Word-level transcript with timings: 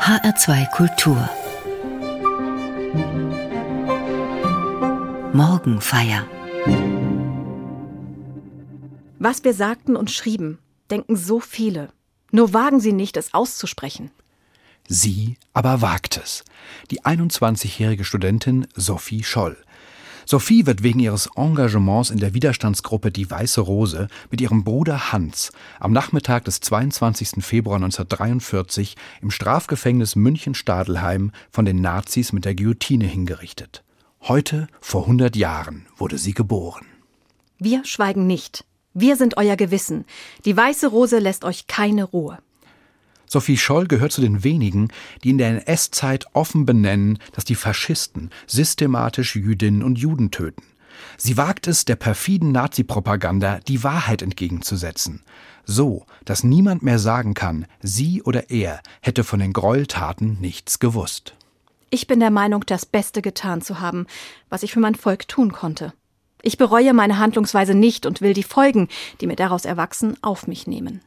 HR2 0.00 0.70
Kultur 0.70 1.28
Morgenfeier 5.34 6.26
Was 9.18 9.44
wir 9.44 9.52
sagten 9.52 9.96
und 9.96 10.10
schrieben, 10.10 10.58
denken 10.90 11.16
so 11.16 11.38
viele. 11.38 11.90
Nur 12.32 12.54
wagen 12.54 12.80
sie 12.80 12.94
nicht, 12.94 13.18
es 13.18 13.34
auszusprechen. 13.34 14.10
Sie 14.88 15.36
aber 15.52 15.82
wagt 15.82 16.16
es. 16.16 16.44
Die 16.90 17.02
21-jährige 17.02 18.04
Studentin 18.04 18.66
Sophie 18.74 19.22
Scholl. 19.22 19.58
Sophie 20.26 20.66
wird 20.66 20.82
wegen 20.82 21.00
ihres 21.00 21.28
Engagements 21.36 22.10
in 22.10 22.18
der 22.18 22.34
Widerstandsgruppe 22.34 23.10
Die 23.10 23.30
Weiße 23.30 23.60
Rose 23.60 24.08
mit 24.30 24.40
ihrem 24.40 24.64
Bruder 24.64 25.12
Hans 25.12 25.52
am 25.78 25.92
Nachmittag 25.92 26.44
des 26.44 26.60
22. 26.60 27.44
Februar 27.44 27.76
1943 27.76 28.96
im 29.22 29.30
Strafgefängnis 29.30 30.16
München-Stadelheim 30.16 31.32
von 31.50 31.64
den 31.64 31.80
Nazis 31.80 32.32
mit 32.32 32.44
der 32.44 32.54
Guillotine 32.54 33.06
hingerichtet. 33.06 33.82
Heute, 34.22 34.68
vor 34.80 35.02
100 35.02 35.34
Jahren, 35.36 35.86
wurde 35.96 36.18
sie 36.18 36.34
geboren. 36.34 36.86
Wir 37.58 37.84
schweigen 37.84 38.26
nicht. 38.26 38.64
Wir 38.92 39.16
sind 39.16 39.36
euer 39.36 39.56
Gewissen. 39.56 40.04
Die 40.44 40.56
Weiße 40.56 40.88
Rose 40.88 41.18
lässt 41.18 41.44
euch 41.44 41.66
keine 41.66 42.04
Ruhe. 42.04 42.38
Sophie 43.32 43.56
Scholl 43.56 43.86
gehört 43.86 44.10
zu 44.10 44.20
den 44.20 44.42
wenigen, 44.42 44.88
die 45.22 45.30
in 45.30 45.38
der 45.38 45.50
NS-Zeit 45.50 46.26
offen 46.32 46.66
benennen, 46.66 47.20
dass 47.32 47.44
die 47.44 47.54
Faschisten 47.54 48.30
systematisch 48.48 49.36
Jüdinnen 49.36 49.84
und 49.84 50.00
Juden 50.00 50.32
töten. 50.32 50.64
Sie 51.16 51.36
wagt 51.36 51.68
es, 51.68 51.84
der 51.84 51.94
perfiden 51.94 52.50
Nazi-Propaganda 52.50 53.60
die 53.60 53.84
Wahrheit 53.84 54.22
entgegenzusetzen. 54.22 55.22
So, 55.64 56.06
dass 56.24 56.42
niemand 56.42 56.82
mehr 56.82 56.98
sagen 56.98 57.34
kann, 57.34 57.66
sie 57.80 58.20
oder 58.22 58.50
er 58.50 58.80
hätte 59.00 59.22
von 59.22 59.38
den 59.38 59.52
Gräueltaten 59.52 60.40
nichts 60.40 60.80
gewusst. 60.80 61.36
Ich 61.90 62.08
bin 62.08 62.18
der 62.18 62.30
Meinung, 62.30 62.64
das 62.66 62.84
Beste 62.84 63.22
getan 63.22 63.62
zu 63.62 63.78
haben, 63.78 64.08
was 64.48 64.64
ich 64.64 64.72
für 64.72 64.80
mein 64.80 64.96
Volk 64.96 65.28
tun 65.28 65.52
konnte. 65.52 65.92
Ich 66.42 66.58
bereue 66.58 66.94
meine 66.94 67.18
Handlungsweise 67.18 67.76
nicht 67.76 68.06
und 68.06 68.22
will 68.22 68.32
die 68.32 68.42
Folgen, 68.42 68.88
die 69.20 69.28
mir 69.28 69.36
daraus 69.36 69.64
erwachsen, 69.64 70.16
auf 70.20 70.48
mich 70.48 70.66
nehmen. 70.66 71.00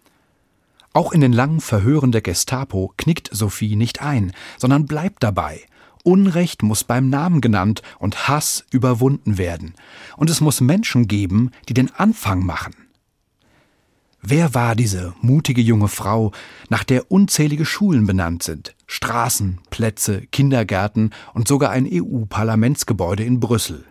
Auch 0.94 1.12
in 1.12 1.22
den 1.22 1.34
langen 1.34 1.60
Verhören 1.60 2.12
der 2.12 2.22
Gestapo 2.22 2.94
knickt 2.98 3.30
Sophie 3.32 3.76
nicht 3.76 4.02
ein, 4.02 4.32
sondern 4.58 4.86
bleibt 4.86 5.24
dabei. 5.24 5.62
Unrecht 6.04 6.62
muss 6.62 6.84
beim 6.84 7.10
Namen 7.10 7.42
genannt 7.42 7.82
und 7.98 8.28
Hass 8.28 8.66
überwunden 8.72 9.38
werden. 9.40 9.74
Und 10.18 10.30
es 10.30 10.40
muss 10.40 10.62
Menschen 10.62 11.08
geben, 11.08 11.50
die 11.68 11.74
den 11.74 11.90
Anfang 11.96 12.46
machen. 12.46 12.76
Wer 14.22 14.54
war 14.54 14.76
diese 14.76 15.14
mutige 15.20 15.62
junge 15.62 15.88
Frau, 15.88 16.32
nach 16.70 16.84
der 16.84 17.12
unzählige 17.12 17.66
Schulen 17.66 18.06
benannt 18.06 18.44
sind, 18.44 18.76
Straßen, 18.88 19.60
Plätze, 19.70 20.22
Kindergärten 20.28 21.10
und 21.34 21.48
sogar 21.48 21.72
ein 21.72 21.90
EU-Parlamentsgebäude 21.92 23.24
in 23.24 23.40
Brüssel? 23.40 23.84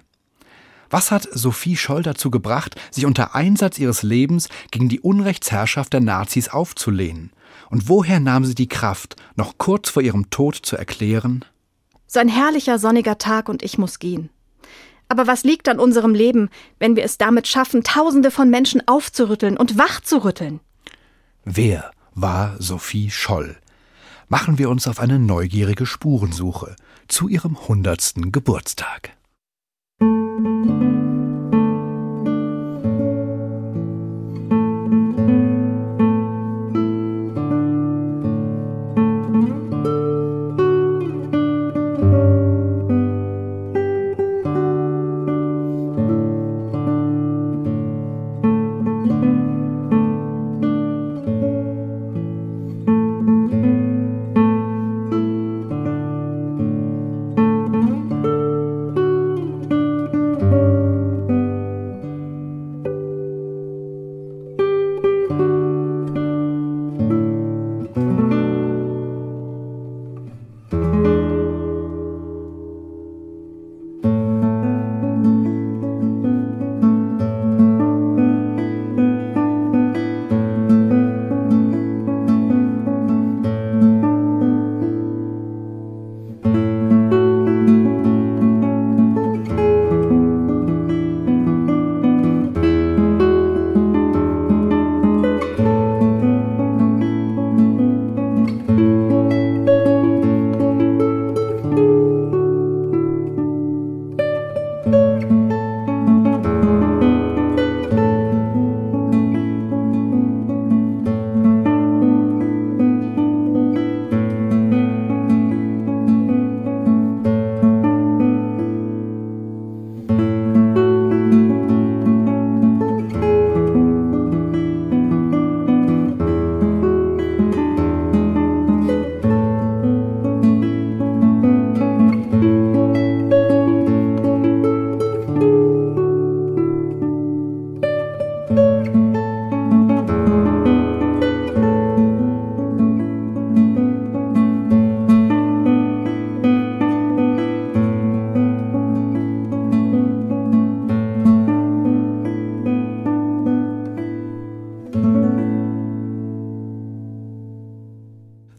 Was 0.93 1.11
hat 1.11 1.27
Sophie 1.33 1.79
Scholl 1.79 2.03
dazu 2.03 2.31
gebracht, 2.31 2.77
sich 2.91 3.07
unter 3.07 3.35
Einsatz 3.35 3.79
ihres 3.79 4.03
Lebens 4.03 4.51
gegen 4.71 4.91
die 4.91 5.01
Unrechtsherrschaft 5.01 5.95
der 5.95 6.01
Nazis 6.01 6.51
aufzulehnen? 6.51 7.33
Und 7.71 7.89
woher 7.89 8.21
nahm 8.21 8.45
sie 8.45 8.55
die 8.55 8.69
Kraft, 8.69 9.17
noch 9.35 9.57
kurz 9.57 9.89
vor 9.89 10.03
ihrem 10.03 10.29
Tod 10.29 10.55
zu 10.55 10.77
erklären? 10.77 11.47
So 12.07 12.21
ein 12.21 12.29
herrlicher 12.29 12.79
sonniger 12.79 13.17
Tag 13.17 13.49
und 13.49 13.63
ich 13.63 13.79
muss 13.79 14.01
gehen. 14.01 14.29
Aber 15.09 15.27
was 15.27 15.45
liegt 15.45 15.71
an 15.71 15.79
unserem 15.79 16.15
Leben, 16.15 16.51
wenn 16.79 16.95
wir 16.95 17.05
es 17.05 17.17
damit 17.17 17.49
schaffen, 17.49 17.83
Tausende 17.83 18.31
von 18.31 18.51
Menschen 18.51 18.87
aufzurütteln 18.87 19.57
und 19.57 19.79
wachzurütteln? 19.79 20.61
Wer 21.47 21.91
war 22.15 22.57
Sophie 22.59 23.11
Scholl? 23.11 23.57
Machen 24.29 24.59
wir 24.59 24.69
uns 24.69 24.87
auf 24.87 25.01
eine 25.01 25.19
neugierige 25.19 25.87
Spurensuche 25.87 26.77
zu 27.09 27.29
ihrem 27.29 27.67
hundertsten 27.67 28.31
Geburtstag. 28.31 29.17
Música 30.41 31.02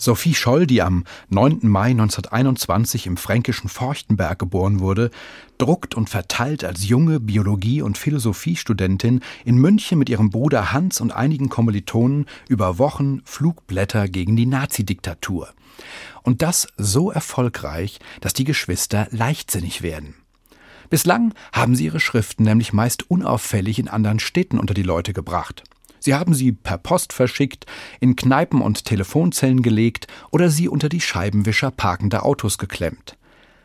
Sophie 0.04 0.36
Scholl, 0.36 0.68
die 0.68 0.82
am 0.82 1.06
9. 1.30 1.60
Mai 1.62 1.92
1921 1.92 3.08
im 3.08 3.16
fränkischen 3.16 3.70
Forchtenberg 3.70 4.38
geboren 4.38 4.82
wurde, 4.82 5.12
druckt 5.58 5.96
und 5.96 6.10
verteilt 6.10 6.66
als 6.66 6.86
junge 6.86 7.22
Biologie- 7.22 7.82
und 7.82 7.98
Philosophiestudentin 7.98 9.22
in 9.46 9.56
München 9.56 9.98
mit 9.98 10.10
ihrem 10.10 10.30
Bruder 10.30 10.74
Hans 10.74 11.00
und 11.00 11.12
einigen 11.14 11.48
Kommilitonen 11.48 12.26
über 12.50 12.80
Wochen 12.80 13.22
Flugblätter 13.24 14.10
gegen 14.10 14.36
die 14.36 14.46
Nazidiktatur. 14.46 15.54
Und 16.22 16.42
das 16.42 16.68
so 16.76 17.10
erfolgreich, 17.10 18.00
dass 18.20 18.34
die 18.34 18.44
Geschwister 18.44 19.08
leichtsinnig 19.12 19.84
werden. 19.84 20.16
Bislang 20.90 21.34
haben 21.54 21.78
sie 21.78 21.86
ihre 21.86 22.02
Schriften 22.02 22.44
nämlich 22.44 22.74
meist 22.74 23.10
unauffällig 23.10 23.80
in 23.80 23.88
anderen 23.88 24.20
Städten 24.20 24.60
unter 24.60 24.74
die 24.74 24.84
Leute 24.84 25.14
gebracht. 25.14 25.64
Sie 26.04 26.14
haben 26.16 26.34
sie 26.34 26.52
per 26.52 26.78
Post 26.78 27.14
verschickt, 27.14 27.66
in 28.02 28.18
Kneipen 28.18 28.62
und 28.62 28.84
Telefonzellen 28.84 29.62
gelegt 29.62 30.08
oder 30.32 30.50
sie 30.50 30.68
unter 30.68 30.90
die 30.90 31.00
Scheibenwischer 31.00 31.72
parkender 31.72 32.26
Autos 32.26 32.58
geklemmt. 32.58 33.16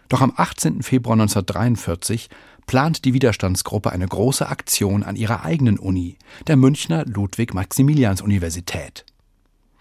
Doch 0.08 0.20
am 0.20 0.32
18. 0.36 0.84
Februar 0.84 1.14
1943 1.14 2.30
plant 2.68 3.04
die 3.04 3.12
Widerstandsgruppe 3.12 3.90
eine 3.90 4.06
große 4.06 4.48
Aktion 4.48 5.02
an 5.02 5.16
ihrer 5.16 5.44
eigenen 5.44 5.80
Uni, 5.80 6.16
der 6.46 6.56
Münchner 6.56 7.04
Ludwig-Maximilians-Universität. 7.06 9.04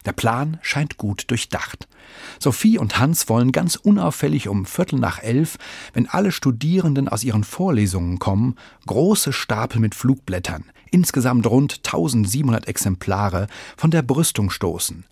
Der 0.07 0.13
Plan 0.13 0.57
scheint 0.61 0.95
gut 0.95 1.25
durchdacht. 1.27 1.89
Sophie 2.39 2.77
und 2.77 2.97
Hans 2.97 3.27
wollen 3.27 3.51
ganz 3.51 3.75
unauffällig 3.75 4.47
um 4.47 4.65
Viertel 4.65 4.99
nach 4.99 5.21
elf, 5.21 5.57
wenn 5.91 6.07
alle 6.07 6.31
Studierenden 6.31 7.09
aus 7.09 7.25
ihren 7.25 7.43
Vorlesungen 7.43 8.17
kommen, 8.17 8.55
große 8.85 9.33
Stapel 9.33 9.81
mit 9.81 9.95
Flugblättern, 9.95 10.63
insgesamt 10.91 11.45
rund 11.45 11.81
1700 11.85 12.69
Exemplare, 12.69 13.47
von 13.75 13.91
der 13.91 14.01
Brüstung 14.01 14.49
stoßen. 14.49 15.03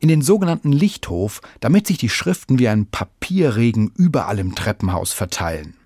In 0.00 0.08
den 0.08 0.22
sogenannten 0.22 0.72
Lichthof, 0.72 1.40
damit 1.60 1.86
sich 1.86 1.98
die 1.98 2.08
Schriften 2.08 2.58
wie 2.58 2.66
ein 2.66 2.86
Papierregen 2.86 3.92
überall 3.96 4.40
im 4.40 4.56
Treppenhaus 4.56 5.12
verteilen. 5.12 5.76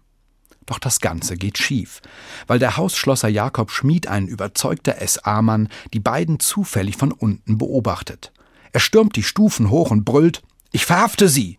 Doch 0.65 0.79
das 0.79 1.01
Ganze 1.01 1.37
geht 1.37 1.59
schief, 1.59 2.01
weil 2.47 2.59
der 2.59 2.79
Hausschlosser 2.79 3.29
Jakob 3.29 3.71
Schmid, 3.71 4.07
ein 4.07 4.27
überzeugter 4.27 4.97
SA-Mann, 5.07 5.69
die 5.93 6.01
beiden 6.01 6.41
zufällig 6.41 6.97
von 6.97 7.13
unten 7.13 7.59
beobachtet. 7.59 8.33
Er 8.77 8.81
stürmt 8.81 9.17
die 9.17 9.23
Stufen 9.23 9.71
hoch 9.71 9.91
und 9.91 10.05
brüllt 10.05 10.43
Ich 10.71 10.85
verhafte 10.85 11.31
Sie. 11.31 11.59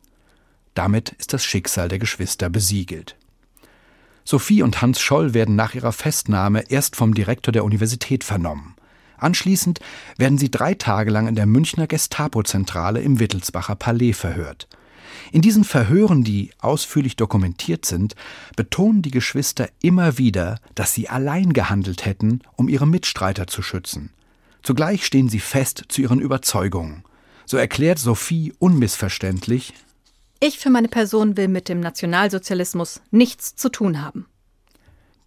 Damit 0.76 1.16
ist 1.18 1.34
das 1.34 1.44
Schicksal 1.44 1.88
der 1.88 1.98
Geschwister 1.98 2.48
besiegelt. 2.48 3.16
Sophie 4.24 4.62
und 4.62 4.84
Hans 4.84 5.02
Scholl 5.02 5.34
werden 5.34 5.56
nach 5.56 5.74
ihrer 5.74 5.94
Festnahme 5.94 6.70
erst 6.70 6.96
vom 6.96 7.16
Direktor 7.16 7.52
der 7.52 7.64
Universität 7.64 8.24
vernommen. 8.24 8.76
Anschließend 9.18 9.80
werden 10.20 10.38
sie 10.38 10.52
drei 10.52 10.76
Tage 10.76 11.10
lang 11.10 11.28
in 11.28 11.34
der 11.34 11.48
Münchner 11.48 11.88
Gestapo-Zentrale 11.88 13.02
im 13.02 13.20
Wittelsbacher 13.20 13.74
Palais 13.74 14.14
verhört. 14.14 14.68
In 15.32 15.42
diesen 15.42 15.64
Verhören, 15.64 16.24
die 16.24 16.52
ausführlich 16.60 17.16
dokumentiert 17.16 17.84
sind, 17.88 18.16
betonen 18.56 19.02
die 19.02 19.10
Geschwister 19.10 19.70
immer 19.82 20.20
wieder, 20.20 20.60
dass 20.76 20.94
sie 20.94 21.10
allein 21.10 21.54
gehandelt 21.54 22.06
hätten, 22.06 22.42
um 22.58 22.70
ihre 22.70 22.86
Mitstreiter 22.86 23.48
zu 23.48 23.64
schützen. 23.64 24.12
Zugleich 24.62 25.04
stehen 25.04 25.30
sie 25.30 25.40
fest 25.40 25.86
zu 25.88 26.02
ihren 26.02 26.20
Überzeugungen. 26.20 27.04
So 27.50 27.56
erklärt 27.56 27.98
Sophie 27.98 28.54
unmissverständlich 28.60 29.74
Ich 30.42 30.60
für 30.60 30.70
meine 30.70 30.90
Person 30.90 31.38
will 31.38 31.48
mit 31.48 31.70
dem 31.70 31.80
Nationalsozialismus 31.80 33.02
nichts 33.10 33.56
zu 33.56 33.70
tun 33.70 34.02
haben. 34.02 34.26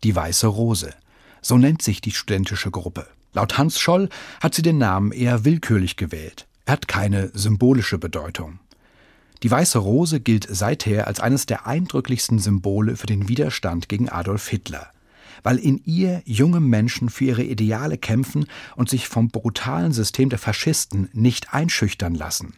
Die 0.04 0.14
Weiße 0.14 0.46
Rose. 0.46 0.92
So 1.40 1.56
nennt 1.56 1.80
sich 1.80 2.02
die 2.02 2.10
studentische 2.10 2.70
Gruppe. 2.70 3.06
Laut 3.32 3.56
Hans 3.56 3.80
Scholl 3.80 4.10
hat 4.42 4.54
sie 4.54 4.60
den 4.60 4.76
Namen 4.76 5.12
eher 5.12 5.46
willkürlich 5.46 5.96
gewählt. 5.96 6.46
Er 6.66 6.74
hat 6.74 6.88
keine 6.88 7.30
symbolische 7.32 7.96
Bedeutung. 7.96 8.60
Die 9.42 9.50
Weiße 9.50 9.78
Rose 9.78 10.20
gilt 10.20 10.46
seither 10.50 11.06
als 11.06 11.20
eines 11.20 11.46
der 11.46 11.66
eindrücklichsten 11.66 12.38
Symbole 12.38 12.96
für 12.96 13.06
den 13.06 13.28
Widerstand 13.28 13.88
gegen 13.88 14.10
Adolf 14.10 14.46
Hitler 14.46 14.92
weil 15.42 15.58
in 15.58 15.80
ihr 15.84 16.22
junge 16.24 16.60
Menschen 16.60 17.08
für 17.08 17.24
ihre 17.24 17.44
Ideale 17.44 17.98
kämpfen 17.98 18.46
und 18.76 18.88
sich 18.88 19.08
vom 19.08 19.28
brutalen 19.28 19.92
System 19.92 20.28
der 20.28 20.38
Faschisten 20.38 21.08
nicht 21.12 21.52
einschüchtern 21.54 22.14
lassen. 22.14 22.54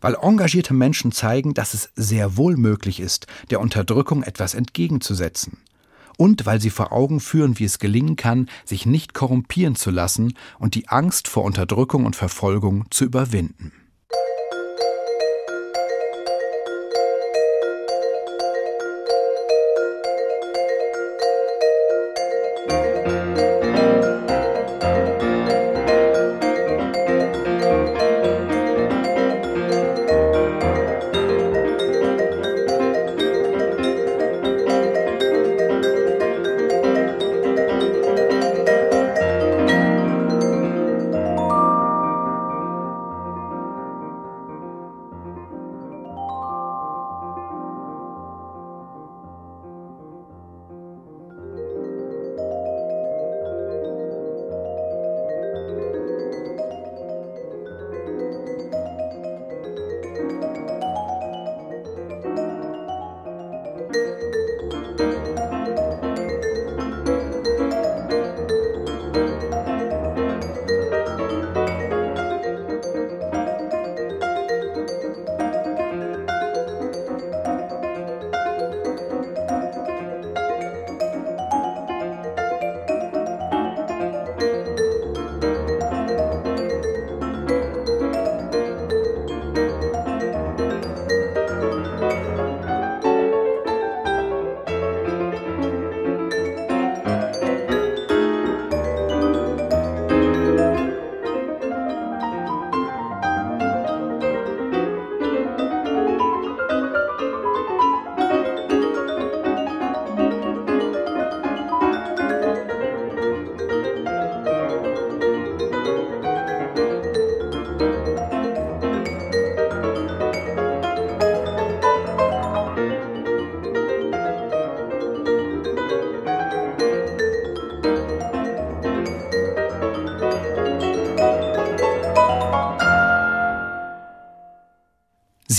Weil 0.00 0.16
engagierte 0.20 0.72
Menschen 0.74 1.12
zeigen, 1.12 1.54
dass 1.54 1.74
es 1.74 1.90
sehr 1.94 2.36
wohl 2.36 2.56
möglich 2.56 3.00
ist, 3.00 3.26
der 3.50 3.60
Unterdrückung 3.60 4.22
etwas 4.22 4.54
entgegenzusetzen. 4.54 5.58
Und 6.16 6.46
weil 6.46 6.60
sie 6.60 6.70
vor 6.70 6.92
Augen 6.92 7.20
führen, 7.20 7.58
wie 7.58 7.64
es 7.64 7.78
gelingen 7.78 8.16
kann, 8.16 8.48
sich 8.64 8.84
nicht 8.86 9.14
korrumpieren 9.14 9.74
zu 9.74 9.90
lassen 9.90 10.34
und 10.58 10.74
die 10.74 10.88
Angst 10.88 11.28
vor 11.28 11.44
Unterdrückung 11.44 12.04
und 12.04 12.16
Verfolgung 12.16 12.84
zu 12.90 13.04
überwinden. 13.04 13.72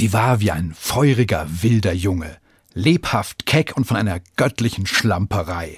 Sie 0.01 0.13
war 0.13 0.39
wie 0.39 0.49
ein 0.49 0.73
feuriger, 0.73 1.45
wilder 1.61 1.93
Junge, 1.93 2.37
lebhaft, 2.73 3.45
keck 3.45 3.77
und 3.77 3.85
von 3.85 3.97
einer 3.97 4.19
göttlichen 4.35 4.87
Schlamperei. 4.87 5.77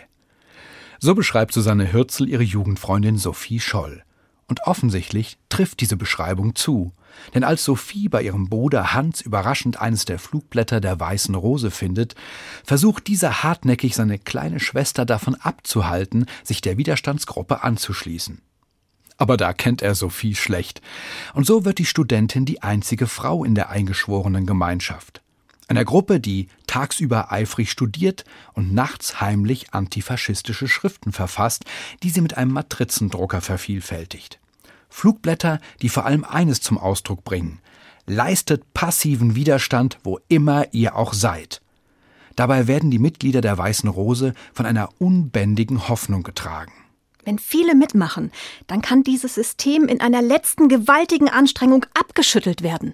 So 0.98 1.14
beschreibt 1.14 1.52
Susanne 1.52 1.92
Hürzel 1.92 2.30
ihre 2.30 2.44
Jugendfreundin 2.44 3.18
Sophie 3.18 3.60
Scholl. 3.60 4.02
Und 4.48 4.62
offensichtlich 4.62 5.40
trifft 5.50 5.82
diese 5.82 5.98
Beschreibung 5.98 6.56
zu. 6.56 6.94
Denn 7.36 7.44
als 7.44 7.66
Sophie 7.66 8.08
bei 8.08 8.22
ihrem 8.22 8.48
Bruder 8.48 8.94
Hans 8.94 9.20
überraschend 9.20 9.82
eines 9.82 10.06
der 10.06 10.20
Flugblätter 10.20 10.80
der 10.80 10.98
Weißen 11.02 11.36
Rose 11.36 11.70
findet, 11.70 12.16
versucht 12.64 13.08
dieser 13.08 13.44
hartnäckig 13.44 13.94
seine 13.94 14.20
kleine 14.20 14.62
Schwester 14.62 15.04
davon 15.06 15.36
abzuhalten, 15.36 16.28
sich 16.46 16.62
der 16.62 16.78
Widerstandsgruppe 16.78 17.62
anzuschließen 17.62 18.42
aber 19.18 19.38
da 19.38 19.54
kennt 19.54 19.82
er 19.82 19.96
Sophie 19.96 20.36
schlecht. 20.36 20.82
Und 21.34 21.46
so 21.46 21.66
wird 21.66 21.78
die 21.80 21.86
Studentin 21.86 22.46
die 22.46 22.62
einzige 22.62 23.08
Frau 23.08 23.44
in 23.44 23.56
der 23.56 23.70
eingeschworenen 23.70 24.46
Gemeinschaft. 24.46 25.22
Einer 25.68 25.86
Gruppe, 25.86 26.20
die 26.20 26.50
tagsüber 26.68 27.32
eifrig 27.32 27.72
studiert 27.72 28.26
und 28.54 28.74
nachts 28.74 29.22
heimlich 29.22 29.74
antifaschistische 29.74 30.68
Schriften 30.68 31.12
verfasst, 31.12 31.64
die 32.04 32.10
sie 32.10 32.22
mit 32.22 32.38
einem 32.38 32.52
Matrizendrucker 32.52 33.42
vervielfältigt. 33.42 34.40
Flugblätter, 34.90 35.60
die 35.82 35.90
vor 35.90 36.06
allem 36.06 36.24
eines 36.24 36.62
zum 36.62 36.78
Ausdruck 36.78 37.24
bringen. 37.24 37.60
Leistet 38.06 38.74
passiven 38.74 39.36
Widerstand, 39.36 39.98
wo 40.04 40.20
immer 40.28 40.74
ihr 40.74 40.96
auch 40.96 41.14
seid. 41.14 41.62
Dabei 42.36 42.68
werden 42.68 42.92
die 42.92 43.00
Mitglieder 43.00 43.42
der 43.42 43.58
Weißen 43.58 43.90
Rose 43.90 44.34
von 44.54 44.66
einer 44.66 44.90
unbändigen 45.00 45.88
Hoffnung 45.88 46.24
getragen. 46.24 46.74
Wenn 47.26 47.40
viele 47.40 47.76
mitmachen, 47.76 48.32
dann 48.68 48.82
kann 48.82 49.04
dieses 49.04 49.36
System 49.36 49.88
in 49.88 50.02
einer 50.02 50.22
letzten 50.22 50.68
gewaltigen 50.68 51.30
Anstrengung 51.30 51.86
abgeschüttelt 51.94 52.64
werden. 52.64 52.94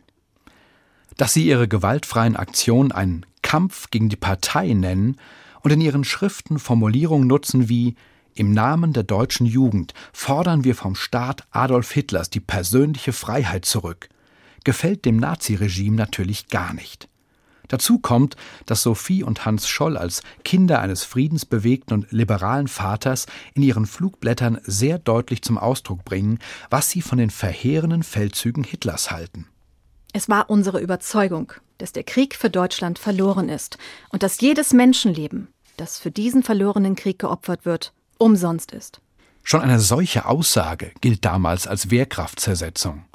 Dass 1.17 1.33
sie 1.33 1.45
ihre 1.47 1.67
gewaltfreien 1.67 2.35
Aktionen 2.35 2.91
einen 2.91 3.25
Kampf 3.41 3.89
gegen 3.89 4.09
die 4.09 4.15
Partei 4.15 4.73
nennen 4.73 5.17
und 5.61 5.71
in 5.71 5.81
ihren 5.81 6.03
Schriften 6.03 6.59
Formulierungen 6.59 7.27
nutzen 7.27 7.69
wie 7.69 7.95
Im 8.35 8.53
Namen 8.53 8.93
der 8.93 9.03
deutschen 9.03 9.45
Jugend 9.45 9.93
fordern 10.13 10.63
wir 10.63 10.75
vom 10.75 10.95
Staat 10.95 11.45
Adolf 11.51 11.91
Hitlers 11.91 12.29
die 12.29 12.39
persönliche 12.39 13.11
Freiheit 13.11 13.65
zurück. 13.65 14.07
Gefällt 14.63 15.03
dem 15.05 15.17
Naziregime 15.17 15.97
natürlich 15.97 16.47
gar 16.47 16.73
nicht. 16.73 17.08
Dazu 17.69 17.99
kommt, 17.99 18.35
dass 18.65 18.83
Sophie 18.83 19.23
und 19.23 19.45
Hans 19.45 19.67
Scholl 19.69 19.95
als 19.95 20.21
Kinder 20.43 20.81
eines 20.81 21.03
friedensbewegten 21.03 21.95
und 21.95 22.11
liberalen 22.11 22.67
Vaters 22.67 23.27
in 23.53 23.63
ihren 23.63 23.85
Flugblättern 23.85 24.59
sehr 24.63 24.99
deutlich 24.99 25.41
zum 25.41 25.57
Ausdruck 25.57 26.03
bringen, 26.03 26.39
was 26.69 26.89
sie 26.89 27.01
von 27.01 27.17
den 27.17 27.29
verheerenden 27.29 28.03
Feldzügen 28.03 28.63
Hitlers 28.63 29.11
halten. 29.11 29.47
Es 30.11 30.27
war 30.27 30.49
unsere 30.49 30.81
Überzeugung, 30.81 31.53
dass 31.77 31.93
der 31.93 32.03
Krieg 32.03 32.35
für 32.35 32.49
Deutschland 32.49 32.99
verloren 32.99 33.47
ist 33.47 33.77
und 34.09 34.23
dass 34.23 34.41
jedes 34.41 34.73
Menschenleben, 34.73 35.47
das 35.77 35.99
für 35.99 36.11
diesen 36.11 36.43
verlorenen 36.43 36.95
Krieg 36.95 37.19
geopfert 37.19 37.65
wird, 37.65 37.93
umsonst 38.17 38.71
ist. 38.71 38.99
Schon 39.43 39.61
eine 39.61 39.79
solche 39.79 40.25
Aussage 40.25 40.91
gilt 41.01 41.23
damals 41.23 41.67
als 41.67 41.89
Wehrkraftzersetzung. 41.91 43.05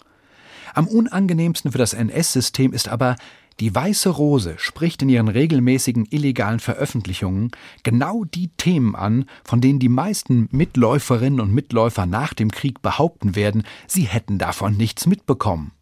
Am 0.75 0.89
unangenehmsten 0.89 1.71
für 1.71 1.79
das 1.79 1.93
NS-System 1.93 2.73
ist 2.73 2.89
aber, 2.89 3.17
die 3.61 3.75
Weiße 3.75 4.09
Rose 4.09 4.57
spricht 4.59 5.03
in 5.03 5.09
ihren 5.09 5.29
regelmäßigen 5.29 6.07
illegalen 6.11 6.59
Veröffentlichungen 6.59 7.53
genau 7.85 8.25
die 8.25 8.49
Themen 8.49 8.97
an, 8.97 9.27
von 9.45 9.61
denen 9.61 9.79
die 9.79 9.89
meisten 9.89 10.49
Mitläuferinnen 10.51 11.41
und 11.41 11.55
Mitläufer 11.55 12.07
nach 12.07 12.35
dem 12.35 12.51
Krieg 12.51 12.83
behaupten 12.83 13.37
werden, 13.37 13.63
sie 13.87 14.03
hätten 14.03 14.39
davon 14.39 14.77
nichts 14.77 15.07
mitbekommen. 15.07 15.73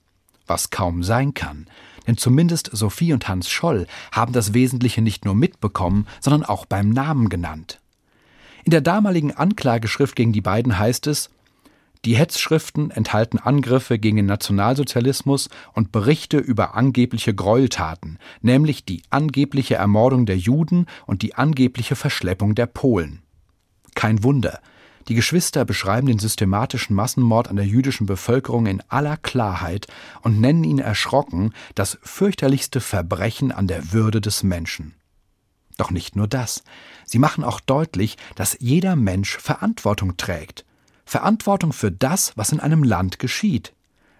Was 0.46 0.70
kaum 0.70 1.02
sein 1.02 1.32
kann, 1.32 1.66
denn 2.06 2.18
zumindest 2.18 2.70
Sophie 2.72 3.12
und 3.12 3.28
Hans 3.28 3.48
Scholl 3.48 3.86
haben 4.10 4.32
das 4.32 4.52
Wesentliche 4.52 5.00
nicht 5.00 5.24
nur 5.24 5.34
mitbekommen, 5.34 6.06
sondern 6.20 6.44
auch 6.44 6.66
beim 6.66 6.90
Namen 6.90 7.28
genannt. 7.28 7.80
In 8.64 8.70
der 8.70 8.80
damaligen 8.80 9.32
Anklageschrift 9.32 10.14
gegen 10.14 10.32
die 10.32 10.40
beiden 10.40 10.78
heißt 10.78 11.06
es, 11.06 11.30
die 12.04 12.16
Hetzschriften 12.16 12.90
enthalten 12.90 13.38
Angriffe 13.38 13.98
gegen 13.98 14.16
den 14.16 14.26
Nationalsozialismus 14.26 15.48
und 15.72 15.92
Berichte 15.92 16.38
über 16.38 16.74
angebliche 16.74 17.34
Gräueltaten, 17.34 18.18
nämlich 18.40 18.84
die 18.84 19.02
angebliche 19.10 19.76
Ermordung 19.76 20.26
der 20.26 20.36
Juden 20.36 20.86
und 21.06 21.22
die 21.22 21.34
angebliche 21.36 21.94
Verschleppung 21.94 22.54
der 22.54 22.66
Polen. 22.66 23.22
Kein 23.94 24.24
Wunder, 24.24 24.60
die 25.08 25.14
Geschwister 25.14 25.64
beschreiben 25.64 26.06
den 26.06 26.18
systematischen 26.18 26.94
Massenmord 26.94 27.48
an 27.48 27.56
der 27.56 27.66
jüdischen 27.66 28.06
Bevölkerung 28.06 28.66
in 28.66 28.82
aller 28.88 29.16
Klarheit 29.16 29.86
und 30.22 30.40
nennen 30.40 30.64
ihn 30.64 30.78
erschrocken 30.78 31.52
das 31.74 31.98
fürchterlichste 32.02 32.80
Verbrechen 32.80 33.52
an 33.52 33.66
der 33.66 33.92
Würde 33.92 34.20
des 34.20 34.42
Menschen. 34.42 34.94
Doch 35.76 35.90
nicht 35.90 36.16
nur 36.16 36.28
das. 36.28 36.62
Sie 37.04 37.18
machen 37.18 37.44
auch 37.44 37.60
deutlich, 37.60 38.16
dass 38.36 38.56
jeder 38.60 38.94
Mensch 38.94 39.38
Verantwortung 39.38 40.16
trägt 40.16 40.64
Verantwortung 41.12 41.72
für 41.72 41.92
das, 41.92 42.32
was 42.36 42.52
in 42.52 42.60
einem 42.60 42.82
Land 42.82 43.18
geschieht. 43.18 43.74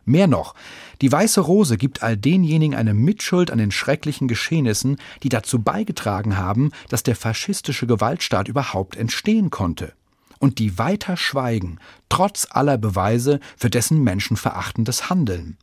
Mehr 0.04 0.26
noch, 0.26 0.54
die 1.00 1.10
Weiße 1.10 1.40
Rose 1.40 1.76
gibt 1.76 2.02
all 2.02 2.16
denjenigen 2.16 2.76
eine 2.76 2.92
Mitschuld 2.92 3.50
an 3.50 3.58
den 3.58 3.70
schrecklichen 3.70 4.28
Geschehnissen, 4.28 4.98
die 5.22 5.28
dazu 5.28 5.62
beigetragen 5.62 6.36
haben, 6.36 6.70
dass 6.88 7.02
der 7.02 7.16
faschistische 7.16 7.86
Gewaltstaat 7.86 8.48
überhaupt 8.48 8.96
entstehen 8.96 9.50
konnte. 9.50 9.94
Und 10.38 10.58
die 10.58 10.76
weiter 10.76 11.16
schweigen, 11.16 11.78
trotz 12.08 12.48
aller 12.50 12.76
Beweise 12.78 13.40
für 13.56 13.70
dessen 13.70 14.02
menschenverachtendes 14.02 15.08
Handeln. 15.08 15.56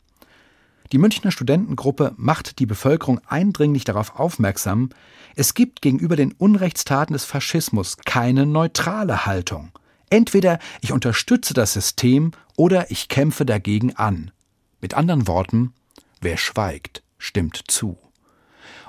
Die 0.91 0.98
Münchner 0.98 1.31
Studentengruppe 1.31 2.13
macht 2.17 2.57
die 2.57 2.65
Bevölkerung 2.65 3.19
eindringlich 3.27 3.83
darauf 3.83 4.19
aufmerksam, 4.19 4.89
es 5.36 5.53
gibt 5.53 5.83
gegenüber 5.83 6.15
den 6.15 6.31
Unrechtstaten 6.31 7.13
des 7.13 7.25
Faschismus 7.25 7.98
keine 8.05 8.48
neutrale 8.48 9.27
Haltung. 9.27 9.71
Entweder 10.09 10.59
ich 10.81 10.91
unterstütze 10.91 11.53
das 11.53 11.73
System 11.73 12.31
oder 12.55 12.89
ich 12.91 13.07
kämpfe 13.09 13.45
dagegen 13.45 13.95
an. 13.95 14.31
Mit 14.81 14.93
anderen 14.93 15.27
Worten, 15.27 15.73
wer 16.21 16.37
schweigt, 16.37 17.03
stimmt 17.17 17.61
zu. 17.67 17.97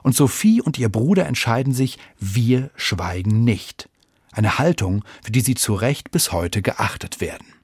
Und 0.03 0.17
Sophie 0.17 0.63
und 0.63 0.79
ihr 0.79 0.89
Bruder 0.89 1.27
entscheiden 1.27 1.75
sich, 1.75 1.99
wir 2.19 2.71
schweigen 2.75 3.45
nicht. 3.45 3.89
Eine 4.33 4.59
Haltung, 4.59 5.05
für 5.23 5.33
die 5.33 5.41
sie 5.41 5.55
zu 5.55 5.75
Recht 5.75 6.11
bis 6.11 6.33
heute 6.33 6.63
geachtet 6.63 7.21
werden. 7.21 7.60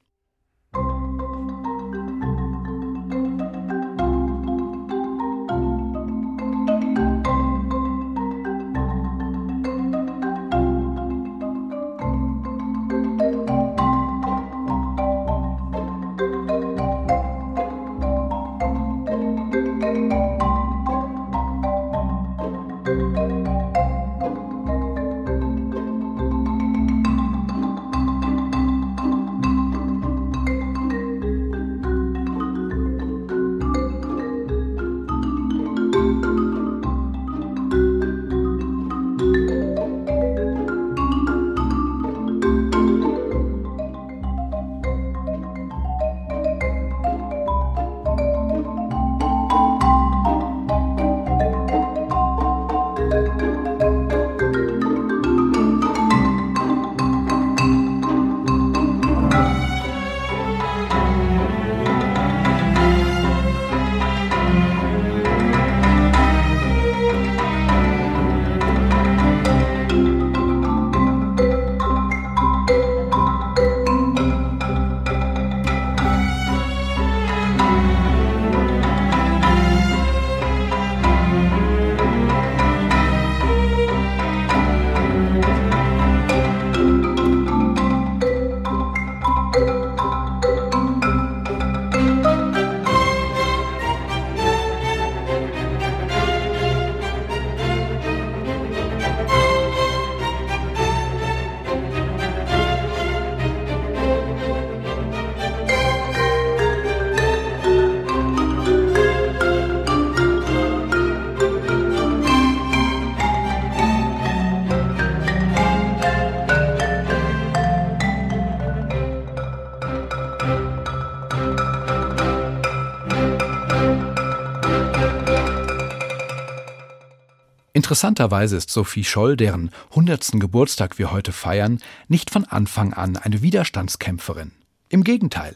Interessanterweise 127.87 128.57
ist 128.57 128.71
Sophie 128.71 129.05
Scholl, 129.05 129.37
deren 129.37 129.71
hundertsten 129.95 130.41
Geburtstag 130.41 130.99
wir 130.99 131.13
heute 131.13 131.31
feiern, 131.31 131.79
nicht 132.09 132.31
von 132.31 132.45
Anfang 132.45 132.93
an 132.93 133.17
eine 133.17 133.43
Widerstandskämpferin. 133.43 134.51
Im 134.89 135.05
Gegenteil. 135.05 135.55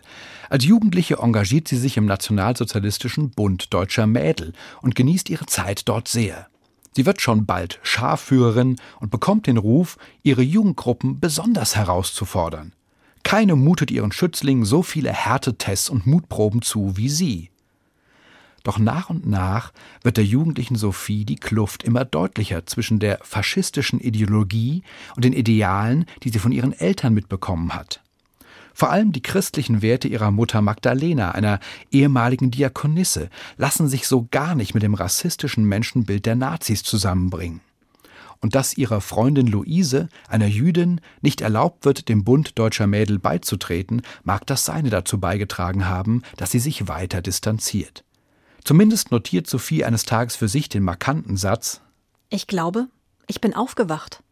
Als 0.48 0.64
Jugendliche 0.64 1.16
engagiert 1.16 1.66
sie 1.66 1.76
sich 1.76 1.96
im 1.96 2.04
Nationalsozialistischen 2.04 3.30
Bund 3.30 3.74
Deutscher 3.74 4.06
Mädel 4.06 4.52
und 4.80 4.94
genießt 4.94 5.28
ihre 5.28 5.46
Zeit 5.46 5.88
dort 5.88 6.06
sehr. 6.06 6.46
Sie 6.92 7.04
wird 7.04 7.20
schon 7.20 7.46
bald 7.46 7.80
Scharführerin 7.82 8.76
und 9.00 9.10
bekommt 9.10 9.48
den 9.48 9.56
Ruf, 9.56 9.98
ihre 10.22 10.42
Jugendgruppen 10.42 11.18
besonders 11.18 11.74
herauszufordern. 11.74 12.74
Keine 13.24 13.56
mutet 13.56 13.90
ihren 13.90 14.12
Schützlingen 14.12 14.64
so 14.64 14.84
viele 14.84 15.12
Härtetests 15.12 15.90
und 15.90 16.06
Mutproben 16.06 16.62
zu 16.62 16.96
wie 16.96 17.08
sie. 17.08 17.50
Doch 18.62 18.78
nach 18.78 19.10
und 19.10 19.26
nach 19.26 19.72
wird 20.02 20.16
der 20.16 20.24
jugendlichen 20.24 20.76
Sophie 20.76 21.24
die 21.24 21.36
Kluft 21.36 21.82
immer 21.82 22.04
deutlicher 22.04 22.66
zwischen 22.66 22.98
der 22.98 23.18
faschistischen 23.22 24.00
Ideologie 24.00 24.82
und 25.16 25.24
den 25.24 25.32
Idealen, 25.32 26.04
die 26.22 26.30
sie 26.30 26.38
von 26.38 26.52
ihren 26.52 26.72
Eltern 26.72 27.14
mitbekommen 27.14 27.74
hat. 27.74 28.02
Vor 28.74 28.90
allem 28.90 29.12
die 29.12 29.22
christlichen 29.22 29.82
Werte 29.82 30.08
ihrer 30.08 30.30
Mutter 30.30 30.62
Magdalena, 30.62 31.32
einer 31.32 31.60
ehemaligen 31.90 32.50
Diakonisse, 32.50 33.28
lassen 33.56 33.88
sich 33.88 34.06
so 34.06 34.26
gar 34.30 34.54
nicht 34.54 34.74
mit 34.74 34.82
dem 34.82 34.94
rassistischen 34.94 35.64
Menschenbild 35.64 36.24
der 36.24 36.36
Nazis 36.36 36.82
zusammenbringen. 36.82 37.60
Und 38.40 38.54
dass 38.54 38.78
ihrer 38.78 39.02
Freundin 39.02 39.48
Luise, 39.48 40.08
einer 40.28 40.46
Jüdin, 40.46 41.02
nicht 41.20 41.42
erlaubt 41.42 41.84
wird, 41.84 42.08
dem 42.08 42.24
Bund 42.24 42.58
deutscher 42.58 42.86
Mädel 42.86 43.18
beizutreten, 43.18 44.00
mag 44.24 44.46
das 44.46 44.64
seine 44.64 44.88
dazu 44.88 45.20
beigetragen 45.20 45.86
haben, 45.86 46.22
dass 46.38 46.50
sie 46.50 46.58
sich 46.58 46.88
weiter 46.88 47.20
distanziert. 47.20 48.02
Zumindest 48.64 49.10
notiert 49.10 49.46
Sophie 49.46 49.84
eines 49.84 50.04
Tages 50.04 50.36
für 50.36 50.48
sich 50.48 50.68
den 50.68 50.82
markanten 50.82 51.36
Satz 51.36 51.80
Ich 52.28 52.46
glaube, 52.46 52.88
ich 53.26 53.40
bin 53.40 53.54
aufgewacht. 53.54 54.22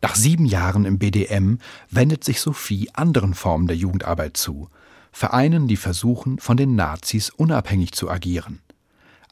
Nach 0.00 0.14
sieben 0.14 0.44
Jahren 0.44 0.84
im 0.84 0.98
BDM 0.98 1.58
wendet 1.90 2.24
sich 2.24 2.40
Sophie 2.40 2.90
anderen 2.92 3.34
Formen 3.34 3.66
der 3.66 3.76
Jugendarbeit 3.76 4.36
zu, 4.36 4.68
Vereinen, 5.10 5.66
die 5.66 5.76
versuchen, 5.76 6.38
von 6.38 6.56
den 6.56 6.76
Nazis 6.76 7.30
unabhängig 7.30 7.92
zu 7.92 8.10
agieren. 8.10 8.60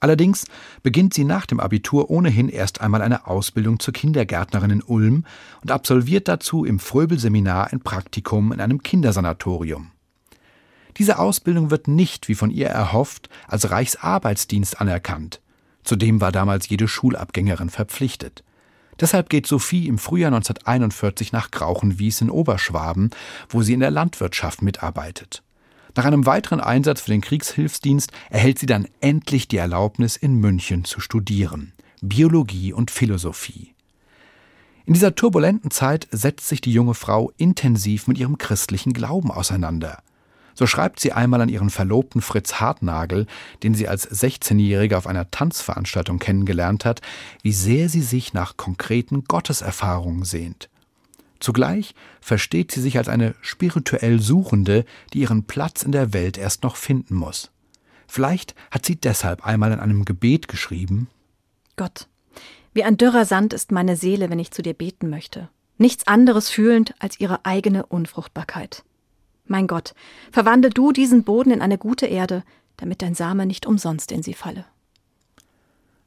Allerdings 0.02 0.46
beginnt 0.82 1.14
sie 1.14 1.22
nach 1.22 1.46
dem 1.46 1.60
Abitur 1.60 2.10
ohnehin 2.10 2.48
erst 2.48 2.80
einmal 2.80 3.02
eine 3.02 3.28
Ausbildung 3.28 3.78
zur 3.78 3.94
Kindergärtnerin 3.94 4.70
in 4.70 4.82
Ulm 4.82 5.24
und 5.60 5.70
absolviert 5.70 6.26
dazu 6.26 6.64
im 6.64 6.80
Fröbel-Seminar 6.80 7.72
ein 7.72 7.78
Praktikum 7.78 8.50
in 8.50 8.60
einem 8.60 8.82
Kindersanatorium. 8.82 9.91
Diese 10.98 11.18
Ausbildung 11.18 11.70
wird 11.70 11.88
nicht, 11.88 12.28
wie 12.28 12.34
von 12.34 12.50
ihr 12.50 12.68
erhofft, 12.68 13.28
als 13.48 13.70
Reichsarbeitsdienst 13.70 14.80
anerkannt. 14.80 15.40
Zudem 15.84 16.20
war 16.20 16.32
damals 16.32 16.68
jede 16.68 16.88
Schulabgängerin 16.88 17.70
verpflichtet. 17.70 18.44
Deshalb 19.00 19.30
geht 19.30 19.46
Sophie 19.46 19.88
im 19.88 19.98
Frühjahr 19.98 20.32
1941 20.32 21.32
nach 21.32 21.50
Grauchenwies 21.50 22.20
in 22.20 22.30
Oberschwaben, 22.30 23.10
wo 23.48 23.62
sie 23.62 23.72
in 23.72 23.80
der 23.80 23.90
Landwirtschaft 23.90 24.62
mitarbeitet. 24.62 25.42
Nach 25.96 26.04
einem 26.04 26.24
weiteren 26.24 26.60
Einsatz 26.60 27.02
für 27.02 27.10
den 27.10 27.20
Kriegshilfsdienst 27.20 28.12
erhält 28.30 28.58
sie 28.58 28.66
dann 28.66 28.86
endlich 29.00 29.48
die 29.48 29.56
Erlaubnis, 29.56 30.16
in 30.16 30.36
München 30.36 30.84
zu 30.84 31.00
studieren. 31.00 31.72
Biologie 32.00 32.72
und 32.72 32.90
Philosophie. 32.90 33.74
In 34.84 34.94
dieser 34.94 35.14
turbulenten 35.14 35.70
Zeit 35.70 36.08
setzt 36.10 36.48
sich 36.48 36.60
die 36.60 36.72
junge 36.72 36.94
Frau 36.94 37.30
intensiv 37.36 38.08
mit 38.08 38.18
ihrem 38.18 38.38
christlichen 38.38 38.92
Glauben 38.92 39.30
auseinander. 39.30 40.02
So 40.54 40.66
schreibt 40.66 41.00
sie 41.00 41.12
einmal 41.12 41.40
an 41.40 41.48
ihren 41.48 41.70
Verlobten 41.70 42.20
Fritz 42.20 42.54
Hartnagel, 42.54 43.26
den 43.62 43.74
sie 43.74 43.88
als 43.88 44.10
16-Jährige 44.10 44.96
auf 44.96 45.06
einer 45.06 45.30
Tanzveranstaltung 45.30 46.18
kennengelernt 46.18 46.84
hat, 46.84 47.00
wie 47.42 47.52
sehr 47.52 47.88
sie 47.88 48.02
sich 48.02 48.34
nach 48.34 48.56
konkreten 48.56 49.24
Gotteserfahrungen 49.24 50.24
sehnt. 50.24 50.68
Zugleich 51.40 51.94
versteht 52.20 52.70
sie 52.70 52.80
sich 52.80 52.98
als 52.98 53.08
eine 53.08 53.34
spirituell 53.40 54.20
Suchende, 54.20 54.84
die 55.12 55.20
ihren 55.20 55.44
Platz 55.44 55.82
in 55.82 55.92
der 55.92 56.12
Welt 56.12 56.38
erst 56.38 56.62
noch 56.62 56.76
finden 56.76 57.16
muss. 57.16 57.50
Vielleicht 58.06 58.54
hat 58.70 58.86
sie 58.86 58.96
deshalb 58.96 59.44
einmal 59.44 59.72
in 59.72 59.80
einem 59.80 60.04
Gebet 60.04 60.46
geschrieben 60.46 61.08
Gott, 61.76 62.06
wie 62.74 62.84
ein 62.84 62.96
dürrer 62.96 63.24
Sand 63.24 63.52
ist 63.52 63.72
meine 63.72 63.96
Seele, 63.96 64.30
wenn 64.30 64.38
ich 64.38 64.50
zu 64.50 64.62
dir 64.62 64.74
beten 64.74 65.08
möchte, 65.08 65.48
nichts 65.78 66.06
anderes 66.06 66.50
fühlend 66.50 66.94
als 66.98 67.18
ihre 67.18 67.44
eigene 67.44 67.86
Unfruchtbarkeit. 67.86 68.84
Mein 69.46 69.66
Gott, 69.66 69.94
verwandle 70.30 70.70
du 70.70 70.92
diesen 70.92 71.24
Boden 71.24 71.50
in 71.50 71.62
eine 71.62 71.78
gute 71.78 72.06
Erde, 72.06 72.44
damit 72.76 73.02
dein 73.02 73.14
Same 73.14 73.46
nicht 73.46 73.66
umsonst 73.66 74.12
in 74.12 74.22
sie 74.22 74.34
falle. 74.34 74.64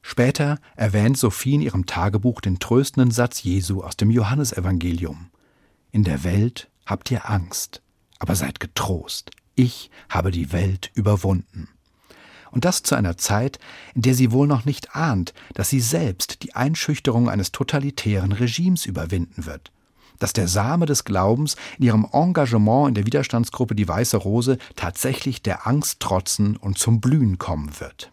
Später 0.02 0.58
erwähnt 0.76 1.18
Sophie 1.18 1.54
in 1.54 1.60
ihrem 1.62 1.86
Tagebuch 1.86 2.40
den 2.40 2.58
tröstenden 2.58 3.10
Satz 3.10 3.42
Jesu 3.42 3.82
aus 3.82 3.96
dem 3.96 4.10
Johannesevangelium. 4.10 5.30
In 5.90 6.04
der 6.04 6.22
Welt 6.22 6.70
habt 6.86 7.10
ihr 7.10 7.28
Angst, 7.28 7.82
aber 8.18 8.36
seid 8.36 8.60
getrost. 8.60 9.30
Ich 9.54 9.90
habe 10.08 10.30
die 10.30 10.52
Welt 10.52 10.90
überwunden. 10.94 11.68
Und 12.52 12.64
das 12.64 12.82
zu 12.82 12.94
einer 12.94 13.16
Zeit, 13.16 13.58
in 13.94 14.02
der 14.02 14.14
sie 14.14 14.30
wohl 14.32 14.46
noch 14.46 14.64
nicht 14.64 14.94
ahnt, 14.94 15.34
dass 15.54 15.70
sie 15.70 15.80
selbst 15.80 16.42
die 16.42 16.54
Einschüchterung 16.54 17.28
eines 17.28 17.52
totalitären 17.52 18.32
Regimes 18.32 18.86
überwinden 18.86 19.44
wird 19.44 19.72
dass 20.18 20.32
der 20.32 20.48
Same 20.48 20.86
des 20.86 21.04
Glaubens 21.04 21.56
in 21.78 21.84
ihrem 21.84 22.06
Engagement 22.12 22.88
in 22.88 22.94
der 22.94 23.06
Widerstandsgruppe 23.06 23.74
Die 23.74 23.88
Weiße 23.88 24.16
Rose 24.16 24.58
tatsächlich 24.74 25.42
der 25.42 25.66
Angst 25.66 26.00
trotzen 26.00 26.56
und 26.56 26.78
zum 26.78 27.00
Blühen 27.00 27.38
kommen 27.38 27.78
wird. 27.80 28.10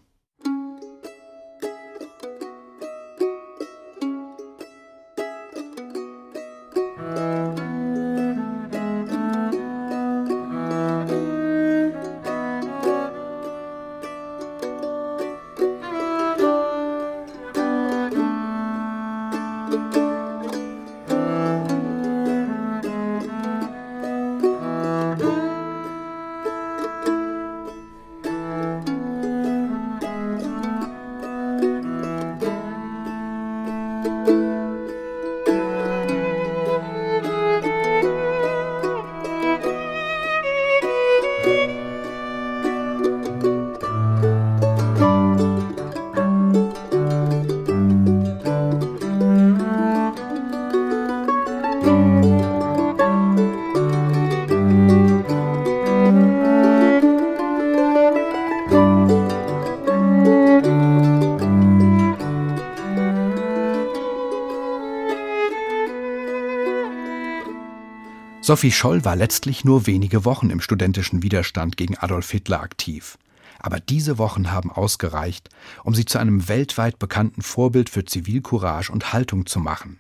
Sophie 68.54 68.72
Scholl 68.72 69.04
war 69.04 69.16
letztlich 69.16 69.66
nur 69.66 69.88
wenige 69.88 70.26
Wochen 70.26 70.52
im 70.52 70.62
studentischen 70.62 71.24
Widerstand 71.24 71.76
gegen 71.76 71.98
Adolf 71.98 72.30
Hitler 72.30 72.62
aktiv. 72.62 73.18
Aber 73.58 73.80
diese 73.80 74.20
Wochen 74.20 74.52
haben 74.52 74.70
ausgereicht, 74.70 75.50
um 75.84 75.96
sie 75.96 76.06
zu 76.06 76.20
einem 76.20 76.48
weltweit 76.48 77.00
bekannten 77.00 77.42
Vorbild 77.42 77.90
für 77.90 78.06
Zivilcourage 78.06 78.92
und 78.92 79.12
Haltung 79.12 79.48
zu 79.48 79.60
machen. 79.60 79.98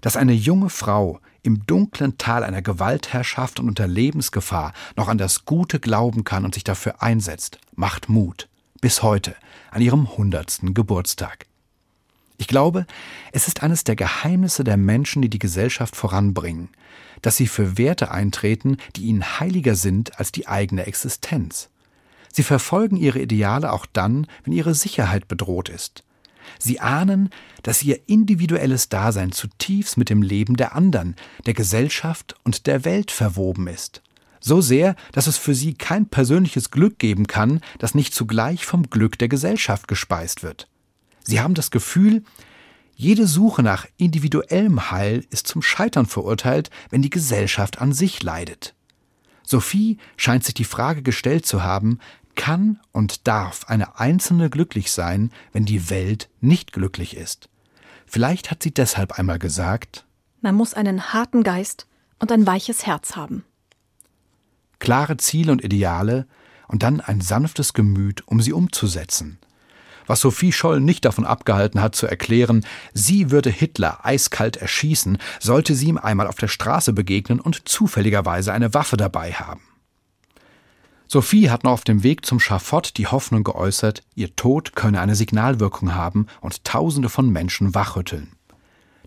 Dass 0.00 0.16
eine 0.16 0.32
junge 0.32 0.70
Frau 0.70 1.20
im 1.42 1.66
dunklen 1.66 2.16
Tal 2.16 2.42
einer 2.42 2.62
Gewaltherrschaft 2.62 3.60
und 3.60 3.68
unter 3.68 3.86
Lebensgefahr 3.86 4.72
noch 4.96 5.08
an 5.08 5.18
das 5.18 5.44
Gute 5.44 5.78
glauben 5.78 6.24
kann 6.24 6.46
und 6.46 6.54
sich 6.54 6.64
dafür 6.64 7.02
einsetzt, 7.02 7.58
macht 7.74 8.08
Mut. 8.08 8.48
Bis 8.80 9.02
heute, 9.02 9.36
an 9.70 9.82
ihrem 9.82 10.16
hundertsten 10.16 10.72
Geburtstag. 10.72 11.44
Ich 12.36 12.48
glaube, 12.48 12.86
es 13.32 13.46
ist 13.46 13.62
eines 13.62 13.84
der 13.84 13.96
Geheimnisse 13.96 14.64
der 14.64 14.76
Menschen, 14.76 15.22
die 15.22 15.30
die 15.30 15.38
Gesellschaft 15.38 15.94
voranbringen, 15.94 16.68
dass 17.22 17.36
sie 17.36 17.46
für 17.46 17.78
Werte 17.78 18.10
eintreten, 18.10 18.78
die 18.96 19.04
ihnen 19.04 19.38
heiliger 19.40 19.76
sind 19.76 20.18
als 20.18 20.32
die 20.32 20.48
eigene 20.48 20.86
Existenz. 20.86 21.70
Sie 22.32 22.42
verfolgen 22.42 22.96
ihre 22.96 23.20
Ideale 23.20 23.72
auch 23.72 23.86
dann, 23.86 24.26
wenn 24.42 24.52
ihre 24.52 24.74
Sicherheit 24.74 25.28
bedroht 25.28 25.68
ist. 25.68 26.02
Sie 26.58 26.80
ahnen, 26.80 27.30
dass 27.62 27.82
ihr 27.82 28.00
individuelles 28.08 28.88
Dasein 28.88 29.32
zutiefst 29.32 29.96
mit 29.96 30.10
dem 30.10 30.20
Leben 30.20 30.56
der 30.56 30.74
anderen, 30.74 31.14
der 31.46 31.54
Gesellschaft 31.54 32.34
und 32.42 32.66
der 32.66 32.84
Welt 32.84 33.10
verwoben 33.10 33.68
ist. 33.68 34.02
So 34.40 34.60
sehr, 34.60 34.94
dass 35.12 35.26
es 35.26 35.38
für 35.38 35.54
sie 35.54 35.74
kein 35.74 36.06
persönliches 36.06 36.70
Glück 36.70 36.98
geben 36.98 37.26
kann, 37.26 37.60
das 37.78 37.94
nicht 37.94 38.12
zugleich 38.12 38.66
vom 38.66 38.90
Glück 38.90 39.18
der 39.18 39.28
Gesellschaft 39.28 39.88
gespeist 39.88 40.42
wird. 40.42 40.68
Sie 41.24 41.40
haben 41.40 41.54
das 41.54 41.70
Gefühl, 41.70 42.22
jede 42.96 43.26
Suche 43.26 43.62
nach 43.62 43.86
individuellem 43.96 44.90
Heil 44.90 45.26
ist 45.30 45.48
zum 45.48 45.62
Scheitern 45.62 46.06
verurteilt, 46.06 46.70
wenn 46.90 47.02
die 47.02 47.10
Gesellschaft 47.10 47.80
an 47.80 47.92
sich 47.92 48.22
leidet. 48.22 48.74
Sophie 49.42 49.98
scheint 50.16 50.44
sich 50.44 50.54
die 50.54 50.64
Frage 50.64 51.02
gestellt 51.02 51.44
zu 51.44 51.62
haben, 51.62 51.98
kann 52.34 52.80
und 52.92 53.26
darf 53.26 53.64
eine 53.68 53.98
Einzelne 53.98 54.50
glücklich 54.50 54.90
sein, 54.90 55.30
wenn 55.52 55.64
die 55.64 55.90
Welt 55.90 56.30
nicht 56.40 56.72
glücklich 56.72 57.16
ist? 57.16 57.48
Vielleicht 58.06 58.50
hat 58.50 58.62
sie 58.62 58.72
deshalb 58.72 59.18
einmal 59.18 59.38
gesagt, 59.38 60.06
man 60.40 60.54
muss 60.54 60.74
einen 60.74 61.12
harten 61.12 61.42
Geist 61.42 61.86
und 62.18 62.30
ein 62.30 62.46
weiches 62.46 62.86
Herz 62.86 63.16
haben. 63.16 63.44
Klare 64.78 65.16
Ziele 65.16 65.52
und 65.52 65.64
Ideale 65.64 66.26
und 66.68 66.82
dann 66.82 67.00
ein 67.00 67.20
sanftes 67.20 67.72
Gemüt, 67.72 68.26
um 68.26 68.40
sie 68.40 68.52
umzusetzen. 68.52 69.38
Was 70.06 70.20
Sophie 70.20 70.52
Scholl 70.52 70.80
nicht 70.80 71.04
davon 71.04 71.24
abgehalten 71.24 71.80
hat 71.80 71.94
zu 71.94 72.06
erklären, 72.06 72.64
sie 72.92 73.30
würde 73.30 73.50
Hitler 73.50 74.04
eiskalt 74.04 74.56
erschießen, 74.56 75.18
sollte 75.40 75.74
sie 75.74 75.88
ihm 75.88 75.98
einmal 75.98 76.26
auf 76.26 76.36
der 76.36 76.48
Straße 76.48 76.92
begegnen 76.92 77.40
und 77.40 77.68
zufälligerweise 77.68 78.52
eine 78.52 78.74
Waffe 78.74 78.96
dabei 78.96 79.32
haben. 79.32 79.62
Sophie 81.06 81.50
hat 81.50 81.64
noch 81.64 81.72
auf 81.72 81.84
dem 81.84 82.02
Weg 82.02 82.24
zum 82.26 82.40
Schafott 82.40 82.96
die 82.96 83.06
Hoffnung 83.06 83.44
geäußert, 83.44 84.02
ihr 84.14 84.34
Tod 84.36 84.74
könne 84.74 85.00
eine 85.00 85.14
Signalwirkung 85.14 85.94
haben 85.94 86.26
und 86.40 86.64
Tausende 86.64 87.08
von 87.08 87.30
Menschen 87.30 87.74
wachrütteln. 87.74 88.32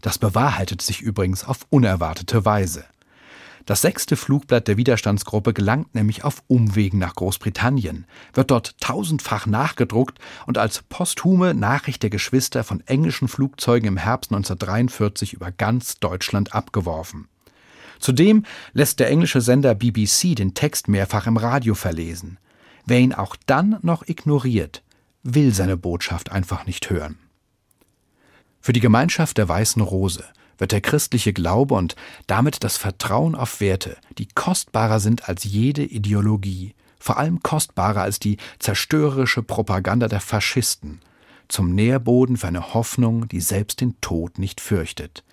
Das 0.01 0.17
bewahrheitet 0.17 0.81
sich 0.81 1.01
übrigens 1.01 1.43
auf 1.43 1.59
unerwartete 1.69 2.45
Weise. 2.45 2.85
Das 3.67 3.81
sechste 3.81 4.15
Flugblatt 4.15 4.69
der 4.69 4.77
Widerstandsgruppe 4.77 5.53
gelangt 5.53 5.93
nämlich 5.93 6.23
auf 6.23 6.41
Umwegen 6.47 6.99
nach 6.99 7.15
Großbritannien, 7.15 8.05
wird 8.33 8.49
dort 8.49 8.79
tausendfach 8.79 9.45
nachgedruckt 9.45 10.19
und 10.45 10.57
als 10.57 10.83
posthume 10.83 11.53
Nachricht 11.53 12.01
der 12.01 12.09
Geschwister 12.09 12.63
von 12.63 12.79
englischen 12.87 13.27
Flugzeugen 13.27 13.89
im 13.89 13.97
Herbst 13.97 14.31
1943 14.31 15.33
über 15.33 15.51
ganz 15.51 15.99
Deutschland 15.99 16.55
abgeworfen. 16.55 17.27
Zudem 17.99 18.45
lässt 18.71 19.01
der 19.01 19.09
englische 19.09 19.41
Sender 19.41 19.75
BBC 19.75 20.33
den 20.33 20.53
Text 20.53 20.87
mehrfach 20.87 21.27
im 21.27 21.35
Radio 21.35 21.75
verlesen. 21.75 22.39
Wer 22.85 22.99
ihn 22.99 23.13
auch 23.13 23.35
dann 23.47 23.79
noch 23.81 24.07
ignoriert, 24.07 24.81
will 25.23 25.53
seine 25.53 25.75
Botschaft 25.75 26.31
einfach 26.31 26.65
nicht 26.65 26.89
hören. 26.89 27.17
Für 28.61 28.71
die 28.71 28.79
Gemeinschaft 28.79 29.37
der 29.37 29.49
Weißen 29.49 29.81
Rose 29.81 30.23
wird 30.57 30.71
der 30.71 30.81
christliche 30.81 31.33
Glaube 31.33 31.75
und 31.75 31.95
damit 32.27 32.63
das 32.63 32.77
Vertrauen 32.77 33.35
auf 33.35 33.59
Werte, 33.61 33.97
die 34.17 34.27
kostbarer 34.27 34.99
sind 34.99 35.29
als 35.29 35.43
jede 35.43 35.83
Ideologie, 35.83 36.73
vor 36.99 37.17
allem 37.17 37.41
kostbarer 37.41 38.01
als 38.01 38.19
die 38.19 38.37
zerstörerische 38.59 39.43
Propaganda 39.43 40.07
der 40.07 40.21
Faschisten, 40.21 41.01
zum 41.47 41.73
Nährboden 41.73 42.37
für 42.37 42.47
eine 42.47 42.73
Hoffnung, 42.73 43.27
die 43.27 43.41
selbst 43.41 43.81
den 43.81 43.99
Tod 44.01 44.39
nicht 44.39 44.59
fürchtet, 44.59 45.23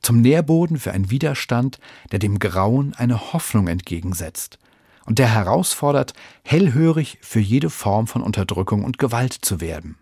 zum 0.00 0.20
Nährboden 0.20 0.78
für 0.78 0.92
einen 0.92 1.10
Widerstand, 1.10 1.78
der 2.12 2.18
dem 2.18 2.38
Grauen 2.38 2.94
eine 2.94 3.32
Hoffnung 3.32 3.68
entgegensetzt 3.68 4.58
und 5.04 5.18
der 5.18 5.34
herausfordert, 5.34 6.12
hellhörig 6.44 7.18
für 7.22 7.40
jede 7.40 7.70
Form 7.70 8.06
von 8.06 8.22
Unterdrückung 8.22 8.84
und 8.84 8.98
Gewalt 8.98 9.32
zu 9.32 9.60
werden. 9.60 9.96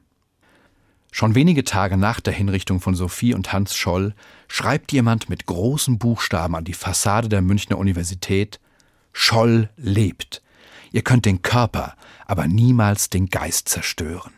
Schon 1.11 1.35
wenige 1.35 1.65
Tage 1.65 1.97
nach 1.97 2.21
der 2.21 2.33
Hinrichtung 2.33 2.81
von 2.81 2.95
Sophie 2.95 3.35
und 3.35 3.53
Hans 3.53 3.75
Scholl 3.75 4.15
schreibt 4.49 4.93
jemand 4.93 5.29
mit 5.29 5.47
großen 5.47 5.99
Buchstaben 5.99 6.55
an 6.55 6.65
die 6.65 6.75
Fassade 6.75 7.29
der 7.29 7.43
Münchner 7.43 7.79
Universität 7.79 8.61
Scholl 9.13 9.71
lebt. 9.77 10.43
Ihr 10.93 11.03
könnt 11.03 11.25
den 11.25 11.43
Körper, 11.43 11.95
aber 12.27 12.47
niemals 12.47 13.09
den 13.09 13.27
Geist 13.27 13.69
zerstören. 13.69 14.33